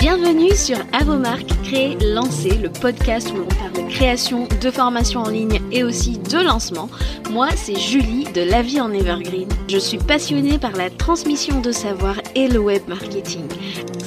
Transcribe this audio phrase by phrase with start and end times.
[0.00, 4.70] Bienvenue sur À vos marques, créer, lancer, le podcast où l'on parle de création, de
[4.70, 6.88] formation en ligne et aussi de lancement.
[7.30, 9.50] Moi, c'est Julie de La Vie en Evergreen.
[9.68, 13.46] Je suis passionnée par la transmission de savoir et le web marketing.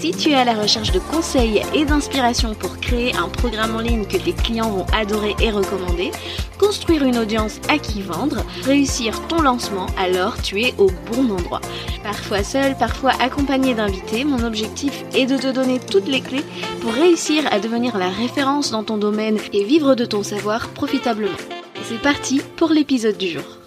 [0.00, 3.80] Si tu es à la recherche de conseils et d'inspiration pour créer un programme en
[3.80, 6.12] ligne que tes clients vont adorer et recommander,
[6.56, 11.60] construire une audience à qui vendre, réussir ton lancement, alors tu es au bon endroit.
[12.04, 16.44] Parfois seul, parfois accompagné d'invités, mon objectif est de te donner toutes les clés
[16.80, 21.36] pour réussir à devenir la référence dans ton domaine et vivre de ton savoir profitablement.
[21.82, 23.57] C'est parti pour l'épisode du jour.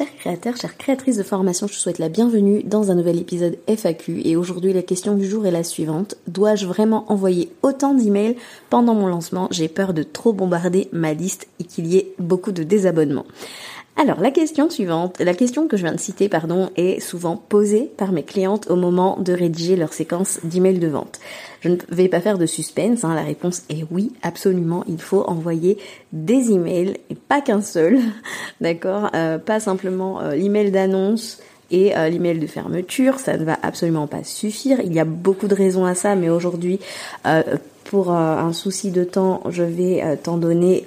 [0.00, 3.58] Chers créateurs, chères créatrices de formation, je vous souhaite la bienvenue dans un nouvel épisode
[3.66, 6.14] FAQ et aujourd'hui la question du jour est la suivante.
[6.26, 8.36] Dois-je vraiment envoyer autant d'emails
[8.70, 9.48] pendant mon lancement?
[9.50, 13.26] J'ai peur de trop bombarder ma liste et qu'il y ait beaucoup de désabonnements.
[14.00, 17.90] Alors, la question suivante, la question que je viens de citer, pardon, est souvent posée
[17.98, 21.20] par mes clientes au moment de rédiger leur séquence d'emails de vente.
[21.60, 25.22] Je ne vais pas faire de suspense, hein, la réponse est oui, absolument, il faut
[25.28, 25.76] envoyer
[26.14, 27.98] des emails, et pas qu'un seul,
[28.62, 33.58] d'accord euh, Pas simplement euh, l'email d'annonce, et euh, l'email de fermeture, ça ne va
[33.62, 34.80] absolument pas suffire.
[34.82, 36.80] Il y a beaucoup de raisons à ça, mais aujourd'hui,
[37.26, 37.42] euh,
[37.84, 40.84] pour un souci de temps, je vais t'en donner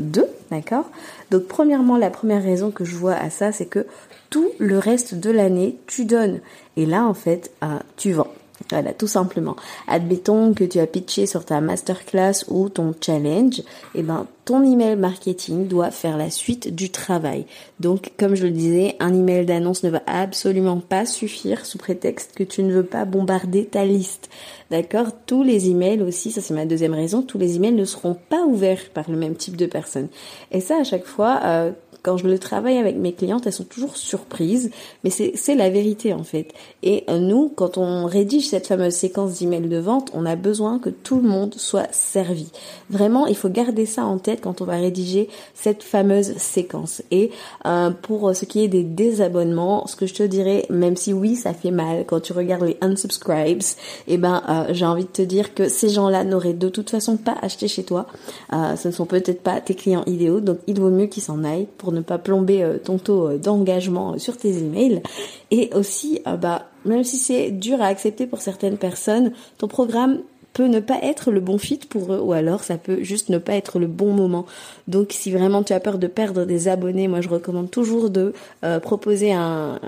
[0.00, 0.90] deux, d'accord
[1.30, 3.86] Donc premièrement, la première raison que je vois à ça, c'est que
[4.30, 6.40] tout le reste de l'année, tu donnes.
[6.76, 7.50] Et là, en fait,
[7.96, 8.32] tu vends.
[8.70, 9.56] Voilà, tout simplement.
[9.88, 13.60] Admettons que tu as pitché sur ta masterclass ou ton challenge,
[13.94, 17.46] et eh ben ton email marketing doit faire la suite du travail.
[17.78, 22.32] Donc, comme je le disais, un email d'annonce ne va absolument pas suffire sous prétexte
[22.34, 24.30] que tu ne veux pas bombarder ta liste.
[24.70, 25.08] D'accord?
[25.26, 28.42] Tous les emails aussi, ça c'est ma deuxième raison, tous les emails ne seront pas
[28.44, 30.08] ouverts par le même type de personne.
[30.50, 31.70] Et ça, à chaque fois, euh,
[32.02, 34.70] quand je le travaille avec mes clientes, elles sont toujours surprises,
[35.04, 36.48] mais c'est la vérité en fait.
[36.82, 40.80] Et euh, nous, quand on rédige cette fameuse séquence d'emails de vente, on a besoin
[40.80, 42.50] que tout le monde soit servi.
[42.90, 47.02] Vraiment, il faut garder ça en tête quand on va rédiger cette fameuse séquence.
[47.12, 47.30] Et
[47.66, 51.36] euh, pour ce qui est des désabonnements, ce que je te dirais, même si oui,
[51.36, 53.62] ça fait mal quand tu regardes les unsubscribes,
[54.08, 57.16] eh ben euh, j'ai envie de te dire que ces gens-là n'auraient de toute façon
[57.16, 58.06] pas acheté chez toi.
[58.50, 61.68] ce ne sont peut-être pas tes clients idéaux, donc il vaut mieux qu'ils s'en aillent
[61.78, 65.02] pour ne pas plomber euh, ton taux euh, d'engagement sur tes emails.
[65.50, 70.20] Et aussi, euh, bah, même si c'est dur à accepter pour certaines personnes, ton programme
[70.52, 73.38] peut ne pas être le bon fit pour eux ou alors ça peut juste ne
[73.38, 74.44] pas être le bon moment.
[74.86, 78.34] Donc si vraiment tu as peur de perdre des abonnés, moi je recommande toujours de
[78.82, 79.78] proposer un,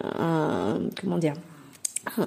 [0.98, 1.34] comment dire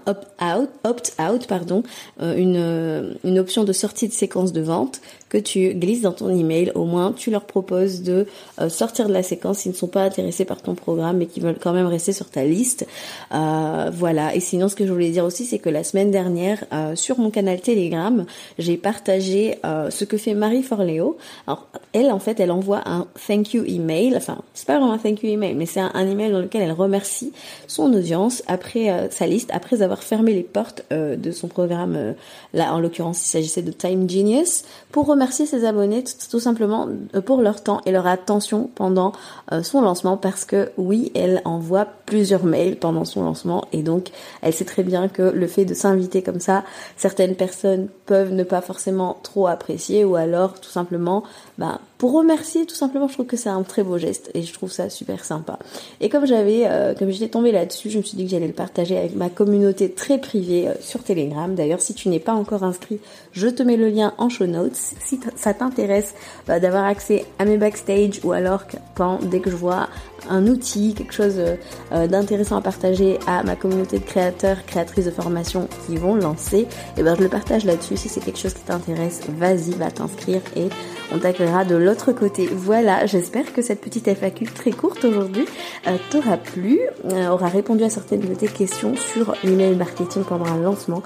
[0.05, 1.83] opt-out, opt-out pardon,
[2.19, 6.71] une, une option de sortie de séquence de vente que tu glisses dans ton email.
[6.75, 8.27] Au moins, tu leur proposes de
[8.61, 11.39] euh, sortir de la séquence s'ils ne sont pas intéressés par ton programme mais qui
[11.39, 12.88] veulent quand même rester sur ta liste.
[13.33, 14.35] Euh, voilà.
[14.35, 17.19] Et sinon, ce que je voulais dire aussi, c'est que la semaine dernière, euh, sur
[17.19, 18.25] mon canal Telegram,
[18.57, 19.57] j'ai partagé
[19.89, 21.17] ce que fait Marie Forleo.
[21.45, 24.15] Alors, elle, en fait, elle envoie un thank you email.
[24.15, 26.71] Enfin, c'est pas vraiment un thank you email, mais c'est un, email dans lequel elle
[26.71, 27.33] remercie
[27.67, 32.16] son audience après sa liste, après avoir fermé les portes de son programme.
[32.53, 37.22] là, en l'occurrence, il s'agissait de Time Genius pour remercier ses abonnés tout, simplement euh,
[37.22, 39.11] pour leur temps et leur attention pendant
[39.51, 44.09] euh, son lancement parce que oui, elle envoie plusieurs mails pendant son lancement et donc
[44.41, 46.63] elle sait très bien que le fait de s'inviter comme ça,
[46.95, 51.23] certaines personnes peuvent ne pas forcément trop apprécier ou alors tout simplement
[51.57, 54.53] bah, pour remercier tout simplement je trouve que c'est un très beau geste et je
[54.53, 55.59] trouve ça super sympa.
[56.02, 58.53] Et comme j'avais euh, comme j'étais tombée là-dessus je me suis dit que j'allais le
[58.53, 61.53] partager avec ma communauté très privée sur Telegram.
[61.53, 63.00] D'ailleurs si tu n'es pas encore inscrit
[63.31, 64.75] je te mets le lien en show notes.
[64.75, 66.13] Si ça t'intéresse
[66.47, 68.63] bah, d'avoir accès à mes backstage ou alors
[68.96, 69.90] quand, dès que je vois
[70.29, 75.11] un outil, quelque chose euh, d'intéressant à partager à ma communauté de créateurs, créatrices de
[75.11, 76.67] formation qui vont lancer, et
[76.97, 77.97] eh ben je le partage là-dessus.
[77.97, 80.69] Si c'est quelque chose qui t'intéresse, vas-y, va t'inscrire et
[81.13, 82.49] on t'accueillera de l'autre côté.
[82.51, 85.45] Voilà, j'espère que cette petite FAQ très courte aujourd'hui
[85.88, 90.45] euh, t'aura plu, euh, aura répondu à certaines de tes questions sur l'email marketing pendant
[90.45, 91.01] un lancement.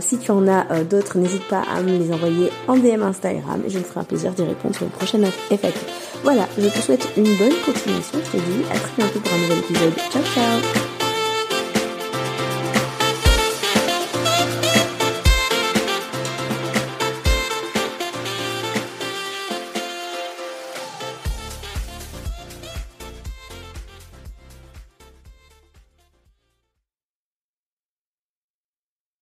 [0.00, 3.70] si tu en as d'autres, n'hésite pas à me les envoyer en DM Instagram et
[3.70, 5.78] je me ferai un plaisir d'y répondre sur une prochaine FAQ.
[6.22, 8.18] Voilà, je te souhaite une bonne continuation.
[8.46, 9.94] Dis à très bientôt pour un nouvel épisode.
[10.10, 10.85] Ciao ciao